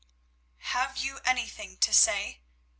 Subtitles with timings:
[0.73, 2.41] "Have you anything to say?"